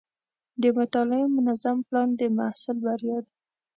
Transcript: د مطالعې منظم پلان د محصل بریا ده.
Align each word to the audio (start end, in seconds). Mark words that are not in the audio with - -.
د 0.61 0.63
مطالعې 0.77 1.25
منظم 1.37 1.77
پلان 1.87 2.09
د 2.19 2.21
محصل 2.37 2.77
بریا 2.85 3.17
ده. 3.25 3.31